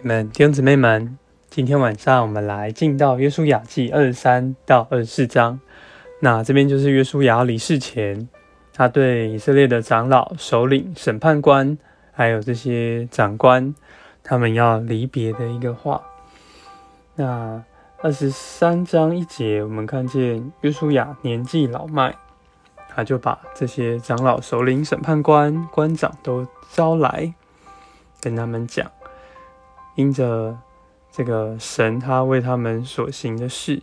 [0.00, 1.18] 你们弟兄姊妹们，
[1.50, 5.58] 今天晚上我们来进到约书亚记二十三到二十四章。
[6.20, 8.28] 那这边就是约书亚离世前，
[8.72, 11.76] 他对以色列的长老、首领、审判官，
[12.12, 13.74] 还有这些长官，
[14.22, 16.00] 他们要离别的一个话。
[17.16, 17.60] 那
[18.00, 22.14] 二十三章一节，我们看见约书亚年纪老迈，
[22.88, 27.34] 他就把这些长老、首领、审判官、官长都招来，
[28.20, 28.88] 跟他们讲。
[29.98, 30.56] 因着
[31.10, 33.82] 这个神，他为他们所行的事，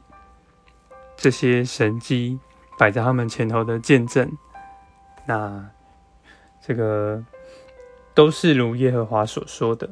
[1.17, 2.39] 这些神迹
[2.79, 4.31] 摆在他们前头的见证，
[5.25, 5.69] 那
[6.65, 7.21] 这个
[8.13, 9.89] 都是如耶和华所说的。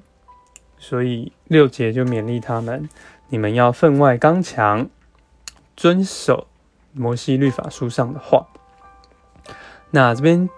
[0.78, 2.88] 所以六节就勉励他们：
[3.28, 4.88] 你们要分外刚强，
[5.76, 6.48] 遵守
[6.94, 8.48] 摩西律法书上的话。
[9.92, 10.50] 那这边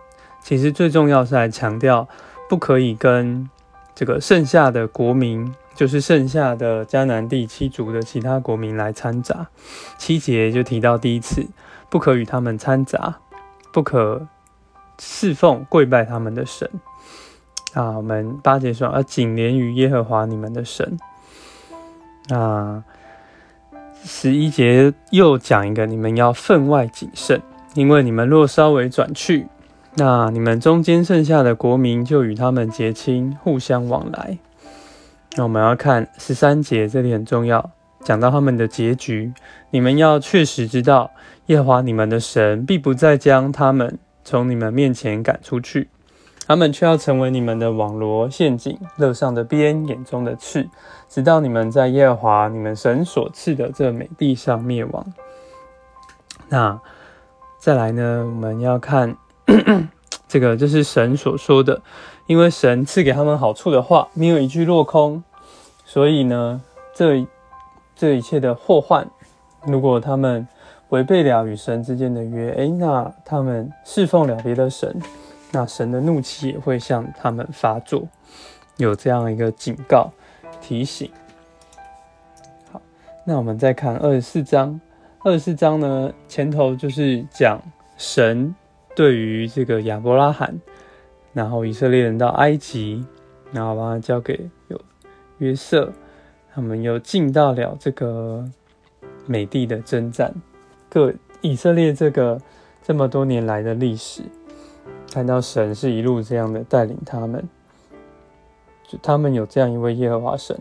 [0.43, 2.07] 其实最重要是来强调，
[2.47, 3.49] 不可以跟。
[3.95, 9.47] 这个剩下的国民，就是剩下的迦南地七族的其他国民来掺杂。
[9.97, 11.45] 七节就提到第一次，
[11.89, 13.15] 不可与他们掺杂，
[13.71, 14.27] 不可
[14.99, 16.69] 侍奉跪拜他们的神。
[17.73, 20.97] 啊，我们八节说要紧连于耶和华你们的神。
[22.27, 22.83] 那
[24.03, 27.41] 十一节又讲一个，你们要分外谨慎，
[27.73, 29.47] 因为你们若稍微转去。
[29.97, 34.37] 那你们中间剩下的国民就与他们结亲，互相往来。
[35.37, 37.71] 那我们要看十三节，这里很重要，
[38.03, 39.31] 讲到他们的结局。
[39.69, 41.11] 你们要确实知道，
[41.45, 45.87] 耶和华你们的神必不再将他们从你们面前赶出去，
[46.45, 50.67] 他们却要成为你们的网罗、陷阱、乐上的鞭、眼中的刺，
[51.07, 55.05] 直到你们在耶和华你们神所赐的这美地上灭亡。
[56.49, 56.81] 那
[57.59, 58.25] 再来呢？
[58.25, 59.15] 我们要看。
[60.27, 61.81] 这个就是神所说的，
[62.27, 65.23] 因为神赐给他们好处的话，没有一句落空。
[65.85, 66.61] 所以呢，
[66.93, 67.25] 这
[67.95, 69.07] 这一切的祸患，
[69.65, 70.47] 如果他们
[70.89, 74.99] 违背了与神之间的约，诶，那他们侍奉了别的神，
[75.51, 78.07] 那神的怒气也会向他们发作，
[78.77, 80.11] 有这样一个警告
[80.59, 81.09] 提醒。
[82.71, 82.81] 好，
[83.23, 84.81] 那我们再看二十四章，
[85.23, 87.61] 二十四章呢，前头就是讲
[87.95, 88.53] 神。
[88.95, 90.59] 对于这个亚伯拉罕，
[91.33, 93.05] 然后以色列人到埃及，
[93.51, 94.79] 然后把他交给有
[95.39, 95.91] 约瑟，
[96.53, 98.43] 他们又进到了这个
[99.25, 100.33] 美地的征战。
[100.89, 102.39] 各以色列这个
[102.81, 104.21] 这么多年来的历史，
[105.11, 107.43] 看到神是一路这样的带领他们，
[108.87, 110.57] 就他们有这样一位耶和华神。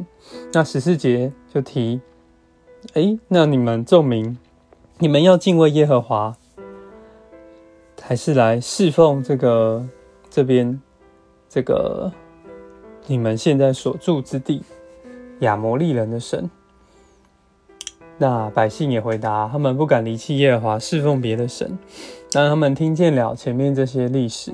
[0.52, 2.00] 那十四节就提，
[2.94, 4.36] 哎，那你们证明，
[4.98, 6.36] 你们要敬畏耶和华。
[8.06, 9.82] 还是来侍奉这个
[10.28, 10.78] 这边
[11.48, 12.12] 这个
[13.06, 14.62] 你们现在所住之地
[15.40, 16.50] 亚摩利人的神。
[18.18, 21.78] 那百姓也回答，他们不敢离弃耶和华，侍奉别的神。
[22.30, 24.52] 当他们听见了前面这些历史，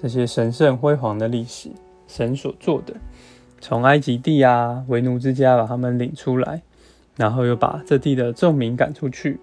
[0.00, 1.70] 这些神圣辉煌的历史，
[2.06, 2.94] 神所做的，
[3.60, 6.62] 从埃及地啊为奴之家把他们领出来，
[7.16, 9.40] 然后又把这地的众民赶出去，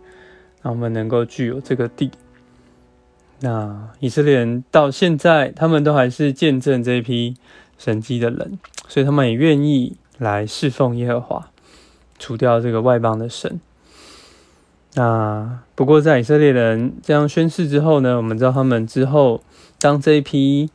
[0.61, 2.09] 让我们能够具有这个地。
[3.41, 7.35] 那以色列人到现在，他们都还是见证这一批
[7.77, 8.57] 神迹的人，
[8.87, 11.51] 所以他们也愿意来侍奉耶和华，
[12.17, 13.59] 除掉这个外邦的神。
[14.93, 19.43] 那不过在以色列人这样宣誓之后呢，我们知道他们之后，
[19.79, 20.69] 当这一批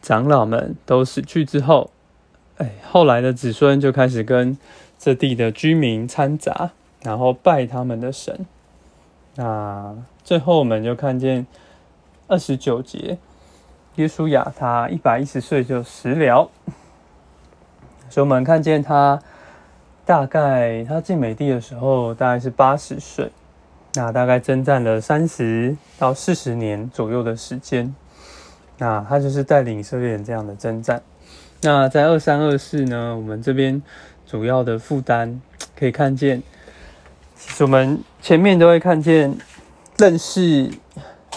[0.00, 1.90] 长老们都死去之后，
[2.58, 4.56] 哎，后来的子孙就开始跟
[4.96, 6.70] 这地的居民掺杂，
[7.02, 8.46] 然后拜他们的神。
[9.34, 11.44] 那最后我们就看见。
[12.34, 13.16] 二十九节，
[13.94, 16.50] 耶稣亚他一百一十岁就死了，
[18.10, 19.22] 所以我们看见他
[20.04, 23.30] 大概他进美帝的时候大概是八十岁，
[23.94, 27.94] 那大概征战了三十到四十年左右的时间，
[28.78, 31.00] 那他就是带领以色列人这样的征战。
[31.62, 33.80] 那在二三二四呢，我们这边
[34.26, 35.40] 主要的负担
[35.78, 36.42] 可以看见，
[37.60, 39.38] 我们前面都会看见
[39.98, 40.68] 认识。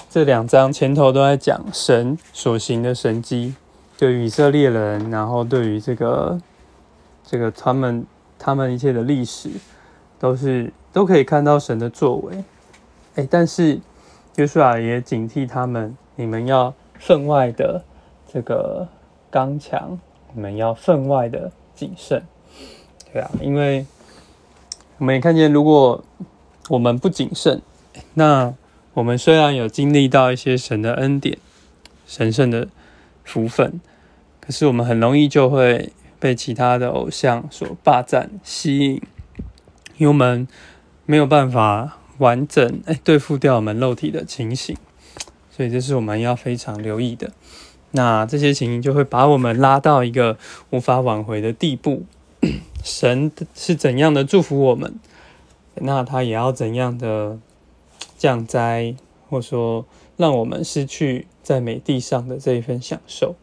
[0.09, 3.53] 这两章前头都在讲神所行的神迹，
[3.97, 6.39] 对于以色列人，然后对于这个
[7.25, 8.05] 这个他们
[8.39, 9.49] 他们一切的历史，
[10.17, 12.43] 都是都可以看到神的作为。
[13.15, 13.79] 哎，但是
[14.37, 17.83] 约书亚也警惕他们，你们要分外的
[18.31, 18.87] 这个
[19.29, 19.99] 刚强，
[20.33, 22.23] 你们要分外的谨慎。
[23.11, 23.85] 对啊，因为
[24.99, 26.01] 我们也看见，如果
[26.69, 27.61] 我们不谨慎，
[28.13, 28.53] 那。
[28.97, 31.37] 我们虽然有经历到一些神的恩典、
[32.07, 32.67] 神圣的
[33.23, 33.79] 福分，
[34.41, 38.93] 可是我们很容易就会被其他的偶像所霸占、吸引，
[39.97, 40.47] 因为我们
[41.05, 44.75] 没有办法完整 哎对付掉我们肉体的情形，
[45.51, 47.31] 所以这是我们要非常留意的。
[47.91, 50.39] 那这些情形就会把我们拉到一个
[50.71, 52.03] 无法挽回的地步。
[52.83, 54.95] 神是怎样的祝福我们，
[55.75, 57.37] 那他也要怎样的
[58.17, 58.95] 降灾，
[59.29, 59.85] 或说
[60.17, 63.35] 让我们失去在美地上的这一份享受。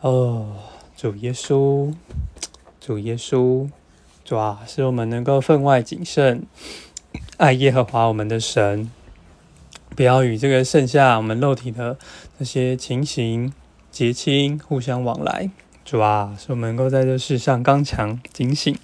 [0.00, 0.56] 哦，
[0.96, 1.92] 主耶稣，
[2.80, 3.68] 主耶稣，
[4.24, 6.46] 主啊，使我们能够分外谨慎，
[7.36, 8.90] 爱耶和华我们的神，
[9.96, 11.98] 不要与这个剩下我们肉体的
[12.38, 13.52] 那些情形
[13.90, 15.50] 结亲，互相往来。
[15.84, 18.76] 主啊，使我们能够在这世上刚强、警醒，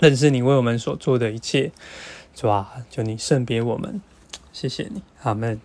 [0.00, 1.72] 认识你为我们所做的一切。
[2.34, 4.00] 主啊，求你圣别我们，
[4.52, 5.60] 谢谢你，阿门。